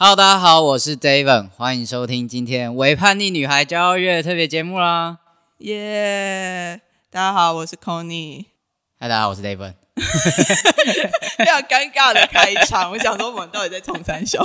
[0.00, 5.18] Hello，大家好，我是 David，欢迎收听今天为叛逆女孩骄傲月特别节目啦。
[5.58, 8.44] 耶大家好，我是 Conny。
[9.00, 9.74] 嗨，大家好，我是 David。
[11.36, 14.40] 非常尴尬的开场，我想说我们到底在冲三小？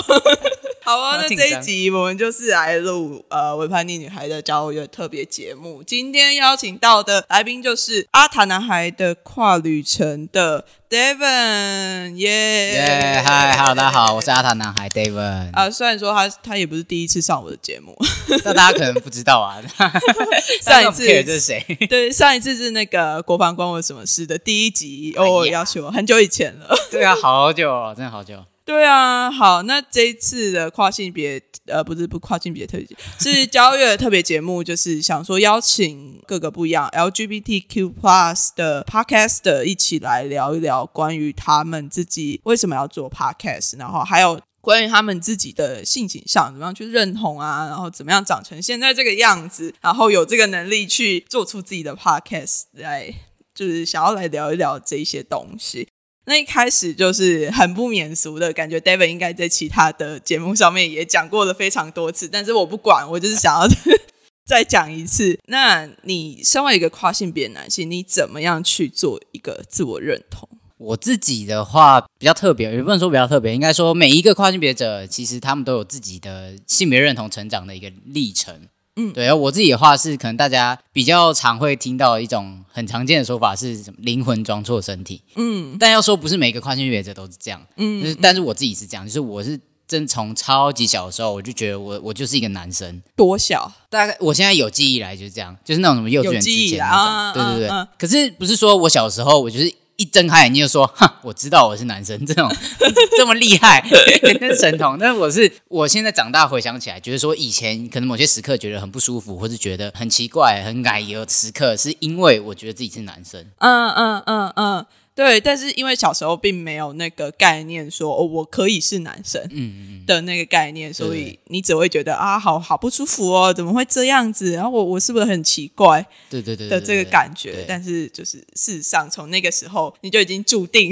[0.83, 5.81] 好啊，那这一集我们就是来录呃维叛逆女孩的交友月特别节目。
[5.81, 15.51] 今天邀请到的来宾就是阿塔男孩的跨旅程的 Devon，耶耶，嗨，Hello，大家好，我是阿塔男孩 David。
[15.53, 17.97] 啊，虽然说他他也不是第一次上我的节目，
[18.43, 19.63] 那大家可能不知道啊。
[20.61, 21.63] 上一次这是谁？
[21.89, 26.75] 对，上一次是那个国防关我什么事的第一集哦，要求很久以前了。
[26.91, 28.35] 对啊，好久哦，真的好久。
[28.65, 32.87] 对啊，好，那这一次的跨性别呃，不是不跨性别特别
[33.19, 53.13] 是交月的特别节目，就是想说邀请各个不一样 LGBTQ plus 的 podcast 一起来聊一聊关于他们自己为什么要做 podcast，然后还有关于他们自己的性倾向怎么样去认同啊，然后怎么样长成现在这个样子，然后有这个能力去做出自己的 podcast 来，
[53.53, 55.89] 就是想要来聊一聊这些东西。
[56.25, 63.67] 那一开始就是很不免俗的感觉，David 应该在其他的节目上面也讲过了非常多次，但是我不管，我就是想要
[64.47, 65.37] 再讲一次。
[65.47, 70.47] 那你身为一个跨性别男性，你怎么样去做一个自我认同？
[70.77, 78.67] 我自己的话比较特别，也不能说比较特别，应该说每一个跨性别者，其实他们都有自己的性别认同成长的一个历程。
[78.95, 85.21] 嗯，对，我自己的话是，可能大家比较常会听到一种很常见的说法是什么灵魂装错身体。
[85.35, 87.61] 嗯，但要说不是每个跨性别者都是这样。
[87.77, 93.01] 嗯，就是但是我自己是这样，就是我是真从超级小的时候我就觉得我我就是一个男生。
[93.15, 93.71] 多小？
[93.89, 97.43] 大概我现在有记忆来就是这样，就是那种什么幼稚园之前那种。
[97.43, 97.87] 对对对。
[97.97, 99.73] 可是不是说我小时候我就是。
[99.95, 102.49] 一睁开眼睛就说：“哈，我知道我是男生， 这种
[103.17, 103.83] 这么厉害，
[104.39, 104.97] 跟神童。
[104.97, 113.45] 但是我是我现在长大回想起来，觉得说以前可能某些时刻觉得很不舒服，或是觉得很奇怪、很矮油的时刻，是因为我觉得自己是男生。
[113.59, 124.53] 嗯嗯嗯嗯。”对，但是因为小时候并没有那个概念，说哦，我可以是男生，嗯的那个概念，所以你只会觉得啊，好好不舒服哦，怎么会这样子？
[124.53, 126.03] 然后我我是不是很奇怪？
[126.31, 130.91] 对对对的这个感觉，但是就是事实上，从那个时候你就已经注定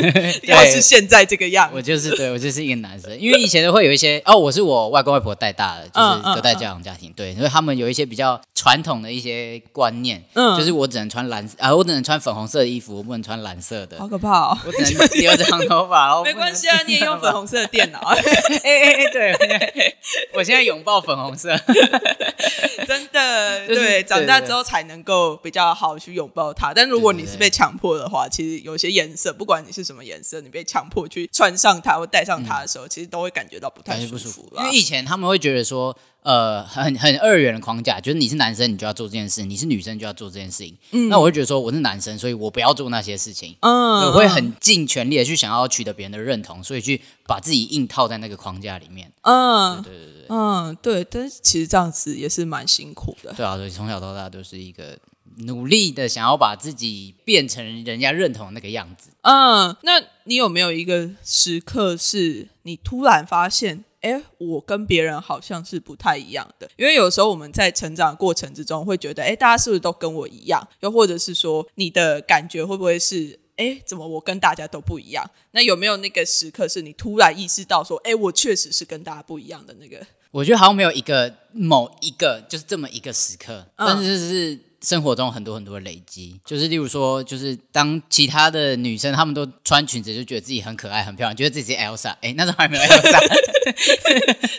[0.44, 1.76] 要是现在这个样子。
[1.76, 13.57] 我就是对我就是一个男生，因为以前都会有一些哦，我是我外公外婆带大的，就是隔代教养家庭，对，所以他们有一些比较传统的一些观念，嗯，就是我只能穿蓝啊，我只能穿粉红色的衣服，我不能穿蓝。
[13.60, 14.58] 色的，好可怕哦！
[14.64, 16.22] 我只能留长头发哦。
[16.24, 17.98] 没关系啊，你也用粉红色的电脑。
[18.08, 18.16] 哎
[18.64, 19.96] 哎哎，对，
[20.34, 21.56] 我现在拥抱粉红色，
[22.86, 23.66] 真的。
[23.66, 26.72] 对，长大之后才能够比较好去拥抱它。
[26.74, 34.50] 但如果你是被强迫的话，其实有些颜色，不管你是什么颜色，你被强迫去穿上它或戴上它的时候，其实都会感觉到不太舒服。
[34.58, 35.96] 因为以前他们会觉得说。
[36.22, 40.76] 呃，很很二元的框架，就是你是男生，你就要做这件事；你是女生，就要做这件事情。
[40.90, 43.56] 嗯，那我会觉得说，我是男生，所以我不要做那些事情。
[43.60, 49.10] 嗯，我会很尽全力的去想要取得别人的认同，所以去把自己硬套在那个框架里面。
[49.22, 51.04] 嗯，对对对，嗯，对。
[51.04, 53.32] 但是其实这样子也是蛮辛苦的。
[53.32, 54.98] 对啊，所以从小到大都是一个
[55.38, 59.10] 努力的想要把自己变成人家认同那个样子。
[59.22, 63.84] 嗯，那你有没有一个时刻是你突然发现？
[64.08, 70.66] 哎，我跟别人好像是不太一样的，因为有时候我们在成长过程之中会觉得，哎，大家是不是都跟我一样？
[70.80, 75.28] 又或者是说，你的感觉会不会是，哎，怎么我跟大家都不一样？
[75.50, 80.00] 那有没有那个时刻是你突然意识到说，哎，我确实是跟大家不一样的那个？
[80.30, 84.67] 我觉得好像没有一个某一个就是这么一个时刻，但是是。
[84.80, 92.14] 生活中很多很多的累积，就是例如说，就是当其他的女生她们都穿裙子，就觉得自己很可爱、很漂亮，觉得自己是 Elsa。
[92.20, 93.20] 哎，那时候还没有 Elsa，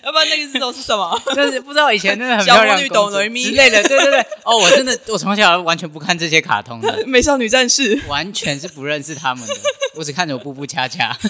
[0.04, 1.22] 要不然那个字都是什么？
[1.34, 3.44] 就是不知道以前那个很漂亮女懂雷咪。
[3.46, 3.82] 之类的。
[3.84, 7.04] 对对对，哦，我真的我从小完全不看这些卡通的。
[7.08, 9.56] 美少女战士，完全是不认识他们的，
[10.00, 11.16] 我只看着布布恰恰。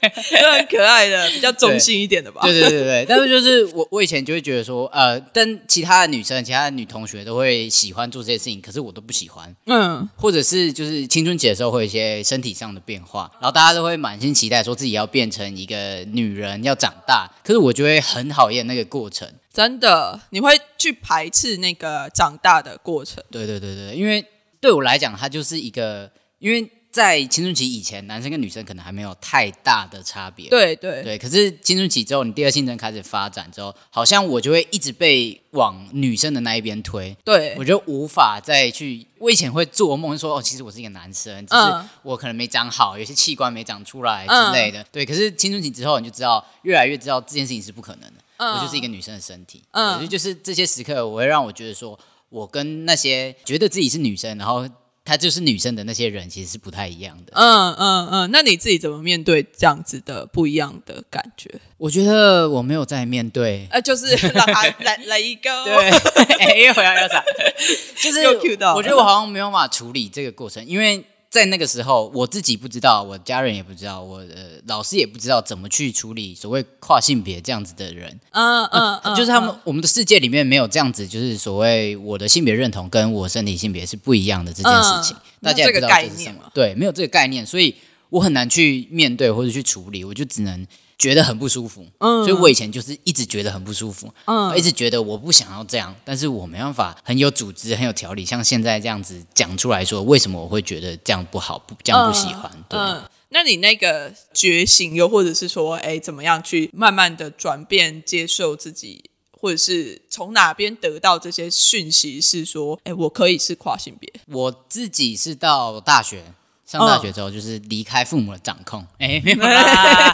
[0.00, 2.40] 都很可爱的，比较中性一点的吧。
[2.42, 9.54] 对对对对，但是就是我我以前就会觉得说，呃，但其他的女生、其他的女同学都会喜欢做这些事情，可是我都不喜欢。
[9.66, 19.28] 嗯，或者是就是青春期的时候会有一些身体上的变化，然后大家都会满心期待说自己要变成一个女人，要长大，可是我就会很讨厌那个过程。
[19.52, 23.22] 真的，你会去排斥那个长大的过程？
[23.30, 24.24] 对对对对，因为
[24.62, 26.70] 对我来讲，它就是一个因为。
[26.90, 30.48] 在青春期以前，男生跟女生可能还没有太大的差别。
[30.48, 37.16] 对对对，可是青春期之后，你第二性征开始发展之后，好像我就会一直被往女生的那一边推。
[37.24, 39.06] 对，我就无法再去。
[39.18, 41.60] 我以前会做梦说，哦，其实我是一个男生，只是
[42.02, 44.84] 我可能没长好，有些器官没长出来之类的。
[44.90, 48.20] 对，可是青春期之后，你就知道，越来越知道这件事情是不可能的。
[48.38, 49.62] 我就是一个女生的身体。
[49.72, 51.98] 嗯，所以就是这些时刻，我会让我觉得说。
[52.30, 54.64] 我跟那些觉得自己是女生，然后
[55.04, 57.32] 她就是女生的那些人，其实是不太一样的。
[57.34, 61.50] 嗯嗯嗯，那你自己怎么面对这样子的不一样的感觉？
[61.78, 65.90] 我觉得我没有在面对，呃，就是让他 来来一个，对，
[66.38, 67.24] 哎、欸，又回来要啥，
[68.00, 68.26] 就是
[68.74, 71.04] 我觉得我好像没有办法处理这个过程，因为。
[71.30, 78.18] 在那个时候，我自己不知道，我家人也不知道，我呃老师也不知道怎么去处理所谓跨性别这样子的人。
[78.32, 86.50] 嗯嗯，就是他们我们的世界里面没有这样子，就是所谓我的性别认同跟我身体性别是不一样的这件事情，大家也不知道这是什么。
[86.52, 87.76] 对，没有这个概念，所以
[88.08, 90.66] 我很难去面对或者去处理，我就只能。
[91.00, 102.52] 觉得很不舒服，嗯，所以我以前就是一直觉得很不舒服，嗯，一直觉得我不想要这样，但是我没办法很有组织、很有条理，像现在这样子讲出来说，为什么我会觉得这样不好，不这样不喜欢？
[102.68, 114.12] 嗯，那你那个觉醒，又或者是说，哎，怎么样去慢慢的转变、接受自己，或者是从哪边得到这些讯息，是说，哎，我可以是跨性别？
[114.26, 116.22] 我自己是到大学。
[116.70, 120.12] 上大学之后就是离开父母的掌控，哎， 没有啦。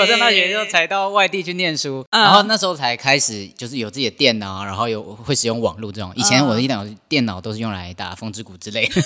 [0.00, 6.12] 我上大学之后才到外地去念书，然后那时候才开始就是有自己的电脑，然后有会使用网络这种。
[6.16, 9.02] 以前我的电脑电脑都是用来打风之谷之类的，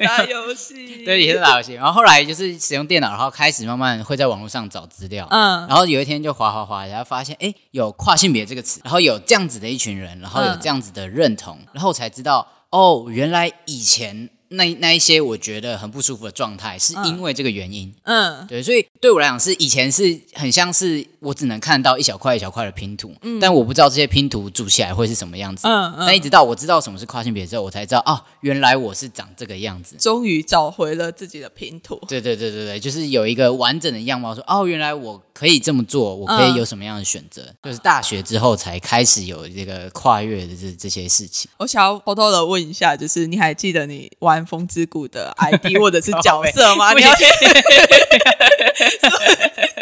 [0.04, 1.04] 打游戏。
[1.04, 1.74] 对，也是打游戏。
[1.74, 5.24] 然后后来就是使用电脑，然后开始慢慢会在网络上找资料。
[5.30, 14.28] 嗯，然后有一天就滑滑滑，然后发现哎，有跨性别这个词，然后有这样子的一群人，然后有这样子的认同，然后才知道哦，原来以前。
[14.50, 17.92] 那那一些我觉得很不舒服的状态，是因为这个原因。
[18.02, 25.68] 嗯，对，所以对我来讲，是以前是很像是我只能看到一小块一小块的拼图，嗯但我不知道这些拼图组起来会是什么样子。
[25.68, 26.06] 嗯嗯。
[26.06, 29.94] 但一直到我知道什么是跨性别之后，我才知道哦，原来我是长这个样子。
[30.00, 32.00] 终于找回了自己的拼图。
[32.08, 37.46] 对对对对对，就是有一个完整的样貌，说哦，原来我可以这么做，我可以有什么样的选择。
[37.62, 41.48] 就是大学之后才开始有这个跨越的这这些事情。
[41.58, 44.39] 我想要偷偷的问一下，就是你还记得你玩？
[44.46, 46.92] 风之谷的 ID 或者是角色吗？
[46.98, 47.10] 你要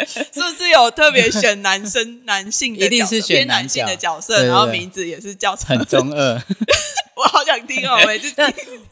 [0.05, 2.85] 是不是有特别选男生、男性的？
[2.85, 6.41] 一定是选男性的角色，然后名字也是叫很中二。
[7.15, 8.33] 我好想听哦，每次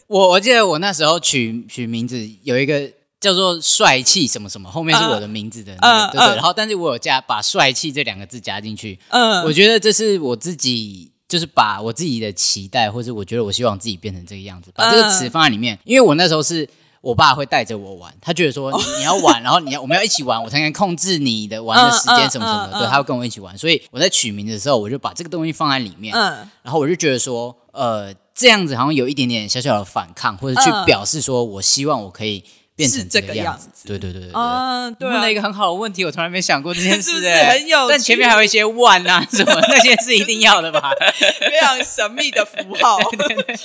[0.08, 6.36] 我我记得我那时候取取名字有一个叫做帅气什么什么，后面是我的名字的，对对。
[6.36, 9.00] 然后，但是我有加把帅气这两个字加进去。
[9.10, 11.12] 嗯，我觉得这是我自己。
[11.28, 15.78] 就是把我自己的期待，或者我觉得我希望自己变成这个样子，把这个词放在里面。
[15.84, 16.68] 因为我那时候是
[17.02, 22.80] 我爸会带着我玩，他觉得说你要玩，然后你要我们要一起玩，我才能控制你的玩的时间什么什么的。
[22.80, 26.16] 对，他会跟我一起玩，所以我在取名的时候，我就把这个东西放在里面。
[26.16, 32.44] 嗯，然后我就觉得说，呃，这样子好像有一点点小小的反抗，或者去表示说我希望我可以。
[32.78, 40.92] 变成这个样子，对对对对对，嗯，问了一个很好的问题，我从来没想过这件事，哎，很有，但前面还有一些万啊什么，那些是一定要的吧？
[41.42, 43.00] 非常神秘的符号，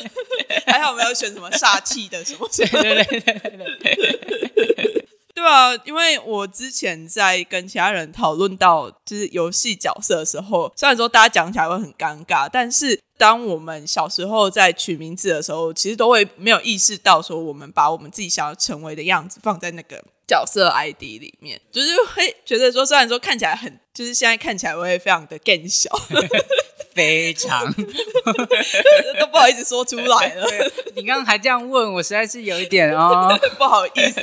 [0.66, 3.40] 还好没有选什么煞气的什么，对对对对
[3.82, 4.91] 对。
[5.42, 25.90] 对啊，因为我之前在跟其他人讨论到就是游戏角色的时候，虽然说大家讲起来会很尴尬，但是当我们小时候在取名字的时候，其实都会没有意识到说我们把我们自己想要成为的样子放在那个角色 ID 里面，就是会觉得说，虽然说看起来很，就是现在看起来会非常的更小。
[26.94, 27.72] 非常
[29.18, 30.46] 都不好意思说出来了。
[30.94, 34.20] 你刚刚还这样问我，实在是有一点哦， 不好意思。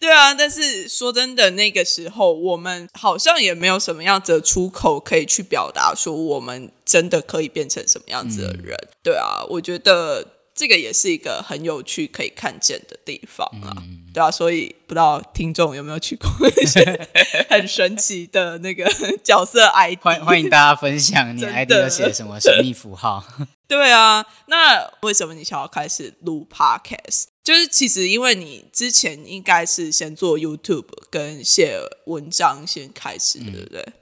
[0.00, 8.76] 对啊，但是说真的，那个时候我们好像也没有什么样子的出口可以去表达，说我们真的可以变成什么样子的人。
[9.02, 10.35] 对啊，我觉得。
[10.56, 13.76] 这个也是一个很有趣可以看见的地方啊，
[14.14, 16.28] 对啊，所以不知道听众有没有去过
[16.62, 17.08] 一些
[17.50, 18.90] 很神奇的那个
[19.22, 20.00] 角色 ID？
[20.02, 23.22] 欢欢迎大家分享你 ID 都写什么神秘符号？
[23.68, 27.24] 对啊，那为什么你想要开始录 Podcast？
[27.44, 33.82] 就是其实因为你之前应该是先做 YouTube 跟写文章先开始，对不对？
[33.82, 33.92] 嗯，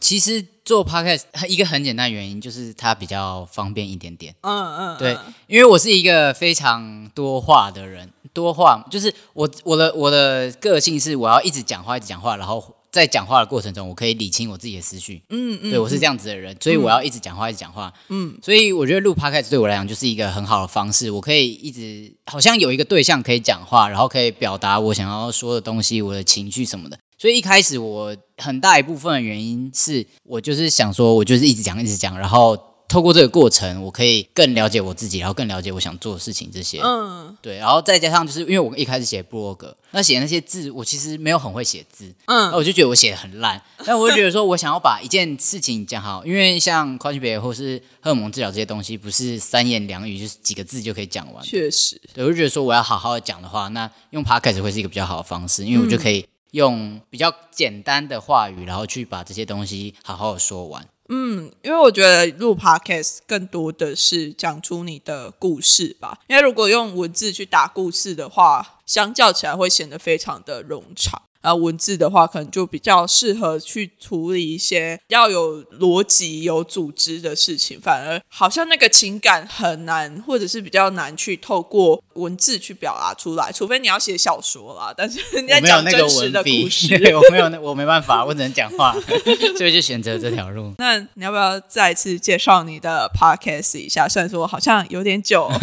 [0.00, 4.34] 其实做 podcast 一个很简单原因就是它比较方便一点点。
[4.40, 15.22] 嗯嗯，对，因为我是一个非常多话的人，多话就是我我的我的个性是我要一直讲话一直讲话，然后在讲话的过程中，我可以理清我自己的思绪。
[15.28, 17.92] 嗯嗯，对我是这样子的人，所以我要一直讲话，一直讲话。
[18.08, 26.98] 嗯，所以我觉得录 podcast 对我来讲就是一个很好的方式，我可以一直好像有一个对象可以讲话，然后可以表达我想要说的东西，我的情绪什么的。
[27.18, 32.58] 所以一开始我很大一部分的原因是我就是想说，我就是一直讲，一直讲，然后。
[32.86, 36.50] 透过这个过程，我可以更了解我自己，然后更了解我想做的事情。
[36.52, 43.60] 这些，嗯，对，然后再加上就是因为我一开始写布洛格，那写那些字，我其实没有很会写字，嗯，那我就觉得我写的很烂。
[43.86, 51.42] 但我就觉得说我想要把一件事情讲好，因为像跨性别或是荷尔蒙治疗这些东西，不是三言两语就是几个字就可以讲完。
[51.42, 56.24] 确实，对，我就觉得说我要好好的讲的话，那用 podcast 会是一个比较好的方式，因为我就可以
[56.54, 60.86] 用比较简单的话语，然后去把这些东西好好说完。
[61.08, 66.20] 嗯，因为我觉得录 podcast 更多的是讲出你的故事吧。
[66.28, 71.20] 因为如果用文字去打故事的话，相较起来会显得非常的冗长。
[71.42, 83.50] 啊，文字的话可能就比较适合去处理一些要有逻辑、有组织的事情，反而好像那个情感很难，或者是比较难去透过文字去表达出来。
[83.52, 88.94] 除非你要写小说啦，但是人家讲真实的故事， 我没有，我没办法，我只能讲话，
[89.58, 90.74] 所以就选择这条路。
[90.78, 94.08] 那你要不要再次介绍你的 podcast 一下？
[94.08, 95.50] 虽然说好像有点久。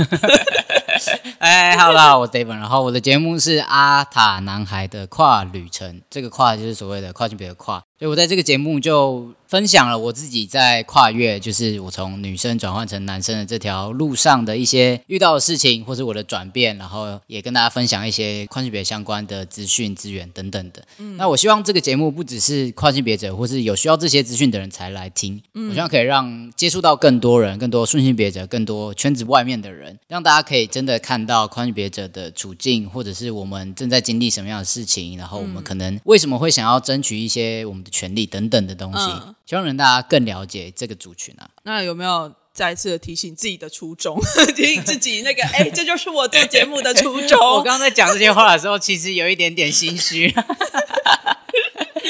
[1.39, 7.81] 哎，好啦，我 David，然后我的节目是阿塔男孩的跨旅程，这个跨就是所谓的跨性别的跨。
[7.97, 20.81] 所以我在这个节目就分享了我自己在跨越，就是我从女生转换成男生的这条路上的一些遇到的事情，或是我的转变，然后也跟大家分享一些跨性别相关的资讯、资源等等的。
[20.99, 37.91] 嗯，那我希望这个节目不只是跨性别者或是有需要这些资讯的人才来听，我希望可以让接触到更多人、更多顺性别者、更多圈子外面的人，让大家可以真的看到跨性别者的处境，或者是我们正在经历什么样的事情，然后我们可能为什么会想要争取一些我们的。
[37.91, 39.05] 权利等等的东西，
[39.45, 41.49] 希望能大家更了解这个族群啊。
[41.63, 44.19] 那有没有再次的提醒自己的初衷，
[44.55, 47.39] 提醒自己那个，哎，这就是我做节目的初衷。
[47.57, 50.33] 我刚刚在讲这些话的时候，其实有一点点心虚。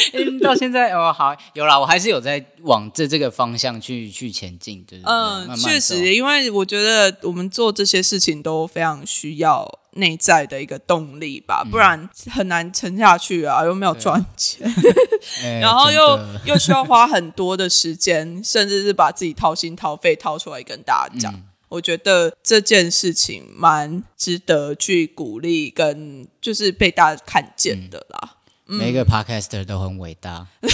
[0.41, 14.71] 到现在哦，好有啦，我还是有在往这这个方向去去前进，对对对嗯，确实，因为我觉得我们做这些事情都非常需要内在的一个动力吧，不然很难撑下去啊，又没有赚钱，
[15.61, 21.33] 然后又又需要花很多的时间，甚至是把自己掏心掏肺掏出来跟大家讲。
[21.69, 28.35] 我觉得这件事情蛮值得去鼓励，跟就是被大家看见的啦。
[28.77, 30.47] 每个 podcaster 都很伟大。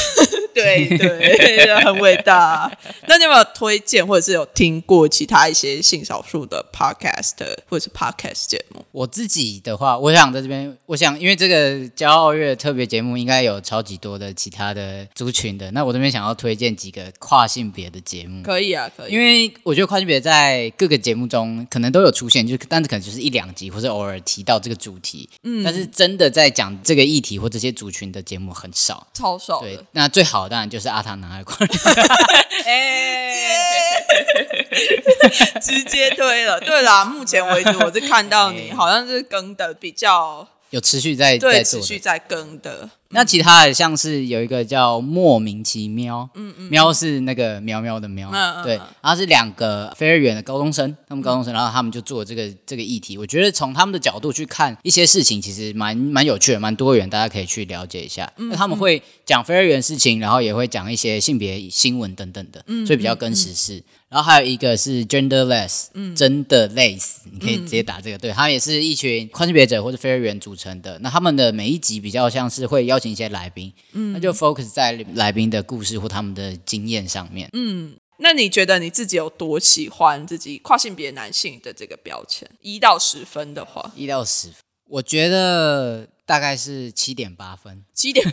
[0.58, 2.76] 对对，很伟大。
[3.08, 7.36] 那你有没有推荐，或者是有听过其他一些性少数的 podcast
[7.70, 8.84] 或者是 podcast 节目？
[8.92, 18.42] 我自己的话，我想在这边，我想因为这个骄傲月特别节目应该有超级多的其他的族群的，那我这边想要推荐几个跨性别的节目。
[18.42, 19.12] 可以啊，可以。
[19.14, 25.30] 因为我觉得跨性别在各个节目中可能都有出现，就但是可能就是一两集，或者偶尔提到这个主题。
[25.44, 25.64] 嗯。
[25.64, 29.62] 但是真的在讲这个议题或这些族群的节目很少，超少。
[29.62, 30.50] 对，那最好。
[30.50, 31.66] 当然就是阿汤男孩快，
[35.62, 36.60] 直接推了。
[36.60, 42.90] 对啦，目前为止我是看到你 好像是更的比较有持续在对持续在更的。
[43.10, 58.32] 那其他的像是有一个叫莫名其妙，嗯嗯，喵是那个喵喵的喵，嗯嗯，对，然后是两个非儿远的高中生，他们高中生，然后他们就做这个这个议题，我觉得从他们的角度去看一些事情，其实蛮蛮有趣的，蛮多元，大家可以去了解一下。
[58.36, 63.84] 那他们会讲非儿远事情，然后也会讲一些性别新闻等等的，所以比较跟时事。
[64.10, 70.98] 然后还有一个是 genderless，嗯，真的累死，你可以直接打这个，对，他也是一群跨性别者或者非儿远组成的。
[71.00, 77.50] 那他们的每一集比较像是会邀请一些来宾，嗯，那就 focus 在来宾的故事或他们的经验上面。
[77.52, 82.50] 嗯，那你觉得你自己有多喜欢自己跨性别男性的这个标签？
[82.62, 84.56] 一到十分的话，一到十分，
[84.90, 88.26] 我觉得大概是七点八分，七点。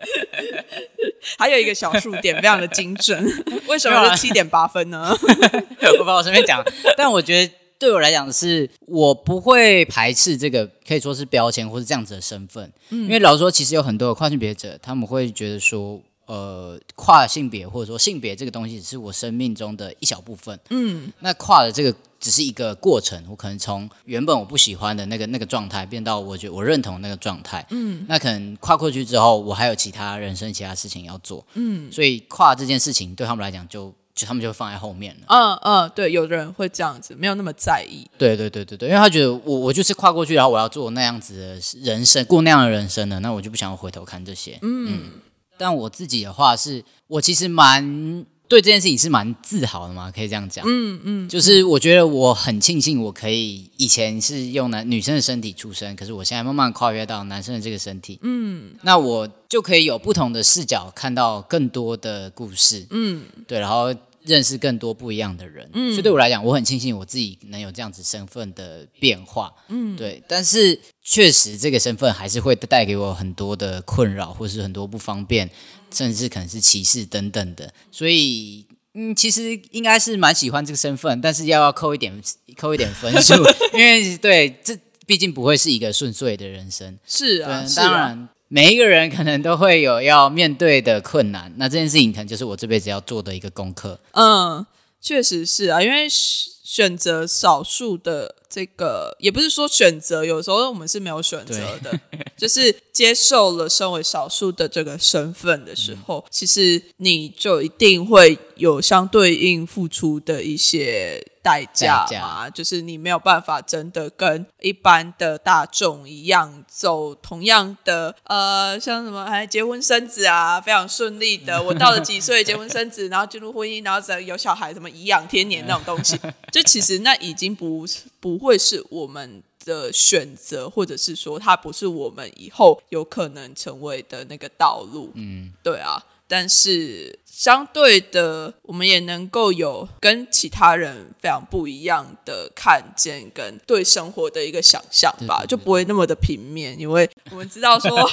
[1.38, 3.24] 还有一个小数点，非常的精准。
[3.68, 5.14] 为什么是七点八分呢？
[5.98, 6.64] 我把我随便讲，
[6.96, 12.72] 但我觉得对我来讲是，我不会排斥这个可以说是标签或是这样子的身份。
[12.90, 20.58] 嗯，因为老实说，其实有很多的跨性别者，他们会觉得说，呃，跨性别或者说性别这个东西，只是我生命中的一小部分。
[20.70, 21.94] 嗯，那跨的这个。
[22.20, 27.66] 只是一个过程，我可能从原本我不喜欢的那个那个状态，变到我觉得我认同那个状态。
[27.70, 31.44] 嗯，那可能跨过去之后，我还有其他人生其他事情要做。
[31.54, 33.92] 嗯，所以跨这件事情对他们来讲就。
[34.12, 35.26] 就他们就放在后面了。
[35.28, 38.04] 嗯嗯，对，有的人会这样子，没有那么在意。
[38.18, 44.58] 对对对对对，因为他觉得我我就是跨过去，然后我要做那样子的人生，过那样的人生了，那我就不想要回头看这些。
[44.62, 45.12] 嗯，
[45.56, 48.26] 但我自己的话是，我其实蛮。
[48.50, 50.64] 对这件事情是蛮自豪的嘛，可以这样讲。
[50.66, 58.18] 嗯嗯，就是我觉得我很庆幸，我可以以前是用男女生的身体出生，可是我现在慢慢跨越到男生的这个身体。
[58.22, 62.84] 嗯，那我就可以有不同的视角，看到更多的故事。
[62.90, 65.70] 嗯，对，然后认识更多不一样的人。
[65.72, 69.54] 嗯，所以对我来讲，我很庆幸我自己能有这样子身份的变化。
[69.68, 75.48] 嗯，对，但是确实这个身份还是会带给我很多的困扰，或是很多不方便。
[75.92, 82.22] 甚至可能是歧视等等的，所以嗯，其实应该是蛮喜欢这个身份，但是要要扣一点
[82.56, 83.34] 扣一点分数，
[83.72, 86.98] 因为对这毕竟不会是一个顺遂的人生。
[87.06, 94.00] 是啊，当然每一个人可能都会有要面对的困难，那这件事情可能就是我这辈子要做的一个功课。
[94.12, 94.66] 嗯，
[95.00, 98.36] 确实是啊，因为选择少数的。
[98.50, 101.98] 这个也不是说选择，有时候我们是没有选择的，
[102.36, 111.26] 就是接受了身为少数的这个身份的时候，其实你就一定会有相对应付出的一些。
[111.42, 121.56] 代价嘛，就是你没有办法真的跟一般的大众一样走同样的呃，像什么还结婚生子啊，非常顺利的。
[121.64, 126.20] 我到了几岁结婚生子，然后进入婚姻，然后再有小孩，什么颐养天年那种东西，
[126.52, 127.86] 就其实那已经不
[128.20, 135.10] 不会是我们的选择，或者是说它不是我们以后有可能成为的那个道路。
[135.14, 136.04] 嗯，对啊。
[136.30, 146.78] 但是相对的，我们也能够有跟其他人非常不一样的看见跟对生活的一个想象吧，就不会那么的平面。
[146.78, 148.08] 因为我们知道说，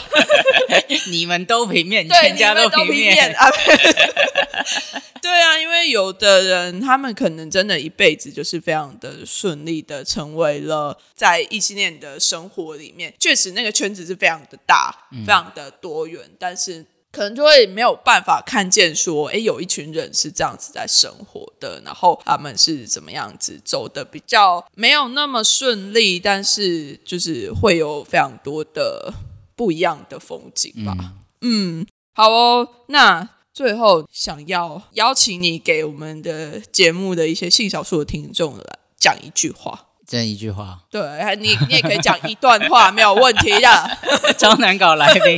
[1.12, 3.48] 你们都平面，全家都平面啊。
[5.22, 16.84] 对啊，因为有的人他们可能真的一辈子就是非常的顺利的成为了在异性恋的生活里面，确实那个圈子是非常的大，非常的多元，但是。
[17.18, 29.12] 可能就会没有办法看见说，哎，有一群人是这样子在生活的，然后他们是怎么样子走的比较没有那么顺利，但是就是会有非常多的
[29.56, 30.96] 不一样的风景吧。
[31.42, 38.64] 嗯，好哦，那最后想要邀请你给我们的节目的一些性少数的听众来
[39.00, 39.86] 讲一句话。
[40.10, 41.02] 这一句话，对
[41.36, 43.98] 你，你也可以讲一段话，没有问题的。
[44.40, 45.38] 超难搞来宾，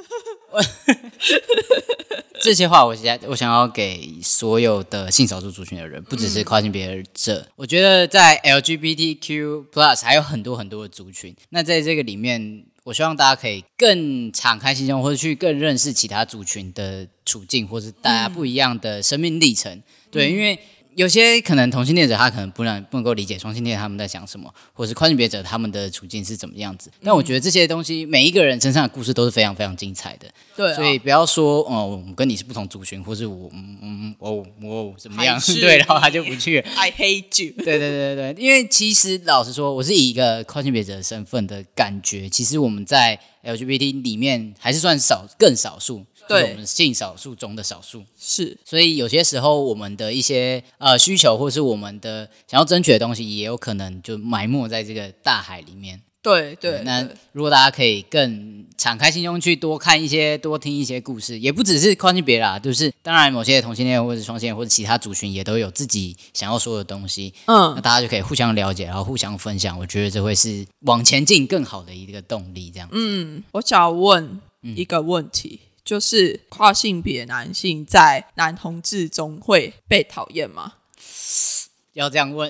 [2.42, 7.48] 这些话我想我想要给所有的性少数族群的人，不只是跨性别者。
[7.56, 11.36] 我觉得在 LGBTQ Plus 还有很多很多的族群。
[11.50, 19.82] 那在这个里面，我希望大家可以更敞开心胸，或者去更认识其他族群的处境，或是大家不一样的生命历程。
[20.10, 20.60] 对，因为。
[20.96, 26.92] 有些可能同性恋者他可能不能不能够理解双性恋他们在想什么，或者是跨性别者他们的处境是怎么样子。
[27.04, 30.28] 但我觉得这些东西每一个人身上的故事都是非常非常精彩的。
[30.56, 35.40] 对，所以不要说哦，我跟你是不同族群，或是我嗯嗯我我怎么样？
[35.60, 36.60] 对，然后他就不去。
[36.60, 37.54] I hate you。
[37.58, 46.06] 对对对对对，因为其实老实说，我是以一个跨性别者的身份的感觉，其实我们在 LGBT 里面还是算少更少数。
[46.32, 56.02] 对我们性少数中的少数是，所以有些时候我们的一些呃需求，或是我们的想要争取的东西，也有可能就埋没在这个大海里面。
[56.24, 67.34] 对对，那如果大家可以更敞开心胸去多看一些、多听一些故事，也不只是跨性别啦，就是当然某些同性恋或者双性恋或者其他族群也都有自己想要说的东西。
[67.46, 69.80] 嗯，那大家就可以互相了解，然后互相分享。
[69.80, 72.70] 我觉得这会是往前进更好的一个动力。
[72.70, 75.60] 这样，嗯，我想问一个问题。
[75.84, 80.74] 就是跨性别男性在男同志中会被讨厌吗？
[81.94, 82.50] 要这样问，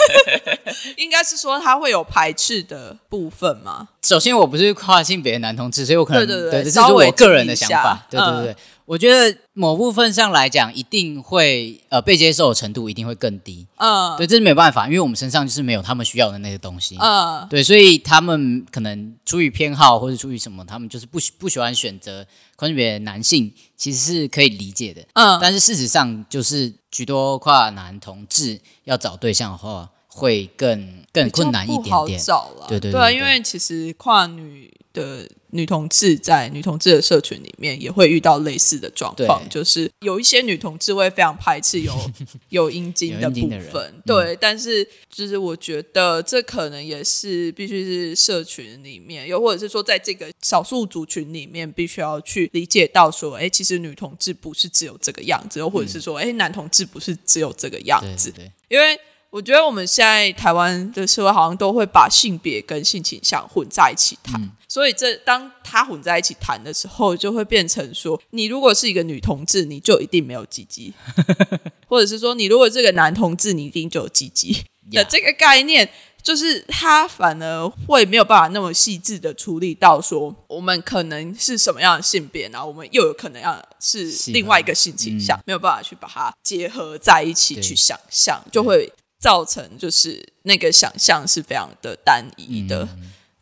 [0.98, 3.88] 应该是说他会有排斥的部分吗？
[4.02, 8.06] 首先，我不是跨性别男同志，所以我可能对对对，这是我个人的想法。
[8.10, 8.56] 对对对，
[8.90, 13.64] 我觉得某部分上来讲，一定会呃被接受的程度一定会更低。
[13.76, 16.96] 嗯，对，这是没有办法，因为我们身上就是没有他们需要的那些东西。
[16.98, 22.26] 嗯，对，所以他们可能出于偏好或者出于什么，他们就是不不喜欢选择
[22.56, 25.00] 跨性别男性，其实是可以理解的。
[25.12, 26.74] 嗯，但是事实上就是。
[26.92, 32.20] 许多跨男同志要找对象的话，会更更困难一点点。
[32.20, 41.94] 找了，对对对，因为其实跨女的女同志在女同志的社群里面也会遇到类似的状况，就是有一些女同志会非常排斥有
[42.50, 58.98] 有阴茎的部分，对，但是就是我觉得这可能也是必须是社群里面，又或者是说在这个少数族群里面，必须要去理解到说，哎，其实女同志不是只有这个样子，又或者是说，哎，男同志不是只有这个样子，对对，因为
[59.30, 70.94] 我觉得我们现在台湾的社会好像都会把性别跟性倾向混在一起谈，嗯所以这当他混在一起谈的时候，就会变成说，你如果是一个女同志，你就一定没有鸡鸡，
[71.88, 74.64] 或者是说，你如果是个男同志，你一定就有鸡鸡。
[74.92, 75.90] 的这个概念。
[76.22, 92.86] 就是他反而会没有办法那么细致的处理到说，我们可能是什么样的性别，然后我们又有可能要是另外一个性倾向，没有办法去把它结合在一起去想象，就会造成就是那个想象是非常的单一的。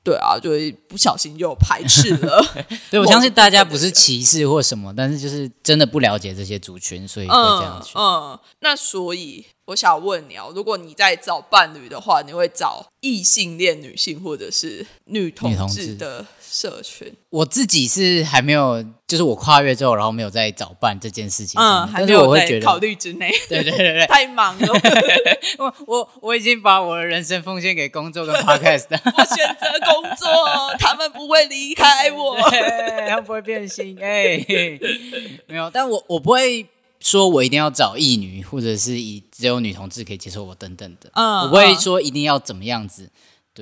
[0.08, 2.42] 对啊，就会不小心就排斥了。
[2.90, 7.92] 对我相信大家不是歧视或什么，但是就是真的不了解这些族群，所以会这样嗯去。
[7.98, 17.12] 嗯，那所以我想问你哦，如果你在找伴侣的话，你会找异性恋女性或者是女同志的社群？
[17.30, 24.68] 我自己是还没有，就是我跨越之后，然后没有在找办这件事情嗯，面，但是还没有在我会觉得，考虑之内， 对对对对，太忙了，
[25.58, 29.00] 我我我已经把我的人生奉献给工作跟 podcast 了。
[29.04, 30.28] 我选择工作，
[30.78, 32.36] 他们不会离开我。
[33.08, 34.44] 他们不会变心，哎、
[35.46, 36.66] 没有，但我我不会
[37.00, 41.80] 说我一定要找异女，或者是以只有女同志可以接受我等等的，嗯我不会嗯。
[41.80, 43.08] 说一定要怎么样子，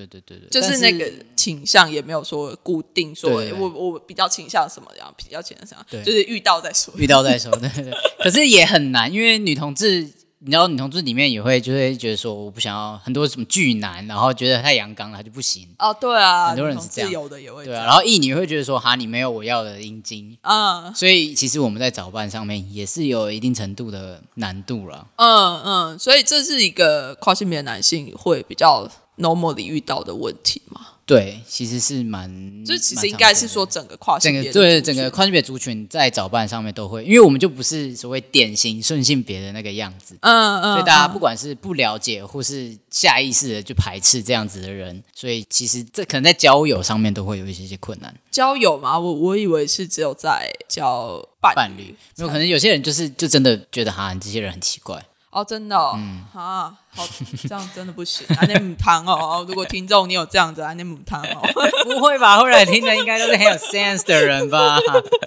[0.04, 3.50] 对对对对，就是那个倾向也没有说固定说，对。
[3.50, 6.92] 对对我我比较倾向什么样，比较倾向什么样，就是遇到再说。
[6.98, 10.12] 遇到再说，对对对， 可是也很难，因为女同志。
[10.40, 17.08] 你知道女同志里面也会就会觉得说我不想要很多什么巨男，然后觉得太阳刚了他就不行，哦，对啊，很多人是这样。
[17.10, 25.08] 志有的也会对啊，然后异女会觉得说哈你没有我要的阴茎，嗯所以其实我们在找伴上面也是有一定程度的难度了。
[25.16, 28.86] 嗯嗯，所以这是一个跨性别男性会比较
[29.18, 30.88] normally 遇到的问题嘛？
[31.06, 32.28] 对，其实是蛮，
[32.64, 41.12] 就其蛮实应该是说整个跨性整别的族个对整个群跨性别族群在找伴上面都会，因为我们就不是所谓典型顺性别的那个样子，嗯嗯，所以大家嗯。
[41.12, 48.12] 不管是不了解或是下意识的就排斥这样子的人，所以其实这可能在交友上面都会有一些些困难。
[48.32, 57.06] 交友嘛，我我以为是只有在交伴伴侣没有可能有些人就是就真的觉得哈你这些人很奇怪，哦，真的、哦，嗯啊，好，
[57.46, 59.44] 这样真的不行，安内母汤哦。
[59.46, 61.42] 如果听众你有这样子，安内母汤哦，
[61.84, 62.38] 不会吧？
[62.38, 64.78] 后来听的应该都是很有 sense 的人吧？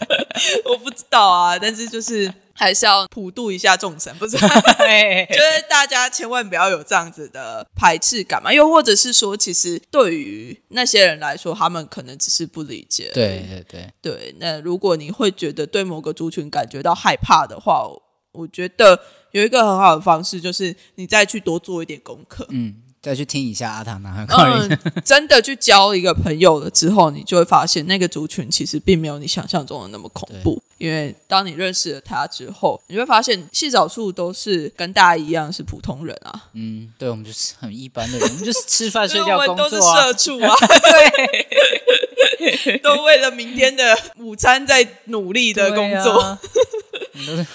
[0.65, 4.35] 我不知道啊，但是就是还是要普度一下众生，不是？
[4.79, 13.12] 嘿就是大家千万不要有这样子的排斥感嘛，又或者是说，其实对于那些人来说，他们可能只是不理解。
[13.13, 18.99] 对对对，对，那如果你会觉得对某个族群感觉到害怕的话，我我觉得
[19.31, 22.45] 有一个很好的方式，就是你再去多做一点功课。
[22.49, 24.53] 嗯，再去听一下阿塔男孩考虑。
[24.69, 30.61] 嗯，真的去交一个朋友了之后，你就会发现那个族群其实并没有你想象中的那么恐怖。
[30.77, 39.75] 因为当你认识了他之后，你会发现细少数都是跟大家一样是普通人啊，嗯，对，我们就是很一般的人，我们就是吃饭、睡觉、我们都是。
[39.81, 40.55] 社畜啊，
[42.39, 46.39] 对， 都为了明天的午餐在努力的工作。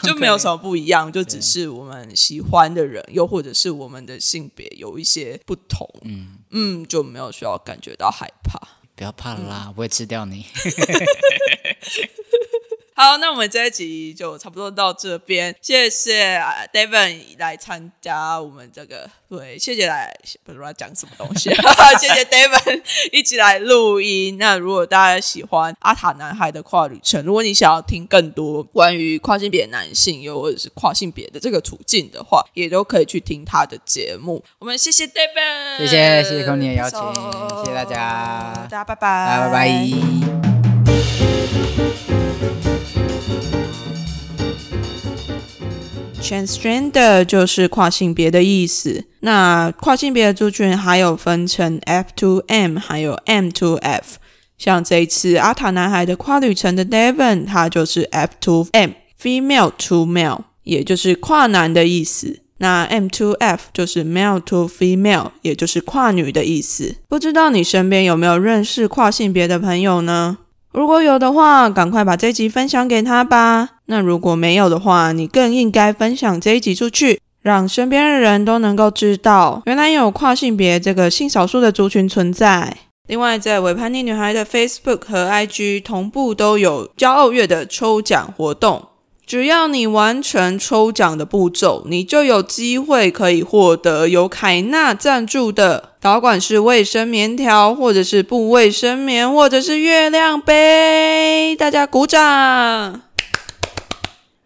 [0.03, 8.61] 就没有什么不一样，就只是我们喜欢的人，又或者是我们的性别有一些不同，嗯嗯，就没有需要感觉到害怕。
[8.97, 10.47] 不要怕了啦，我不会吃掉你。
[12.97, 21.51] 好，那我们这一集就差不多到这边，谢谢啊 David 来参加我们这个，对，谢谢来不知道讲什么东西，
[21.99, 24.39] 谢谢 David 一起来录音。
[24.39, 34.41] 那如果大家喜欢阿塔男孩的跨旅程，如果你想要听更多关于跨性别男性又或者是跨性别的这个处境的话，也都可以去听他的节目。
[34.61, 39.53] 我们谢谢 David，谢谢谢谢 Connie 的邀请手谢谢大家大家拜拜，拜拜
[41.89, 41.94] 拜。
[46.25, 49.05] Transgender 就是跨性别的意思。
[49.21, 54.17] 那跨性别的族群还有分成 F to M，还有 M to F。
[54.57, 62.41] 像这一次阿塔男孩的跨旅程的 Devon，他就是 F to M，Female to Male，也就是跨男的意思。
[62.59, 66.95] 那 M to F 就是 Male to Female，也就是跨女的意思。
[67.07, 70.39] 不知道你身边有没有认识跨性别的朋友呢？
[70.73, 73.74] 如果有的话，赶快把这集分享给他吧。
[73.87, 82.77] 那如果没有的话，你更应该分享这一集出去，让身边的人都能够知道，原来有跨性别这个性少数的族群存在。
[83.07, 88.89] 另外，在伪叛逆女孩的 Facebook 和 IG 同步都有骄傲月的抽奖活动，
[89.27, 101.55] 只要你完成抽奖的步骤，你就有机会可以获得由凯纳赞助的导管式卫生棉条，或者是布卫生棉，或者是月亮杯。
[101.59, 103.03] 大家鼓掌！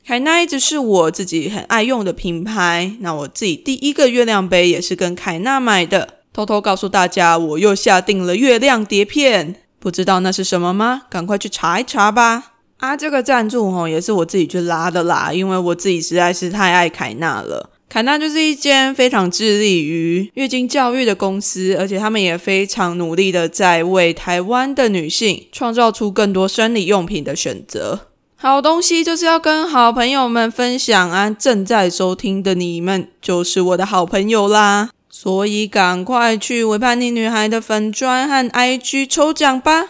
[0.09, 6.21] 凯纳一直是我自己很爱用的品牌，那我自己第一个月亮杯也是跟凯纳买的。
[6.33, 11.03] 偷偷告诉大家，我又下定了月亮碟片，不知道那是什么吗？
[11.11, 12.53] 赶快去查一查吧！
[12.79, 17.69] 啊，这个赞助哦，也是我自己去拉的啦，因为我自己实在是太爱凯纳了。
[17.91, 28.07] 凯纳就是一间非常致力于月经教育的公司，而且他们也非常努力的在为台湾的女性创造出更多生理用品的选择。
[28.41, 31.29] 好东西就是要跟好朋友们分享啊！
[31.29, 34.91] 正在收听的你们就是我的好朋友啦。
[35.11, 39.87] 所以赶快去维叛逆女孩的粉砖和 IG 抽奖吧！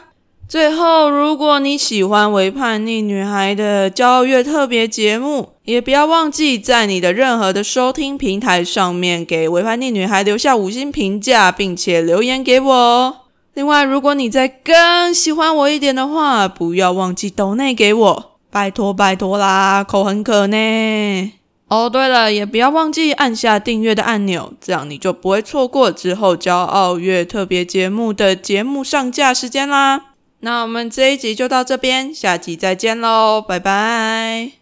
[0.48, 13.16] 最后，如果你喜欢维叛逆女孩的骄傲月特别节目，也不要忘记在你的任何的收听平台上面给维叛逆女孩留下五星评价，并且留言给我哦。
[13.52, 21.32] 另外，如果你再更喜欢我一点的话，不要忘记抖内给我，拜托拜托啦，口很渴呢。
[21.68, 30.14] 哦，对了，也不要忘记按下订阅的按钮，这样你就不会错过之后骄傲月特别节目的节目上架时间啦。
[30.40, 34.57] 那我们这一集就到这边，下集再见喽，拜拜。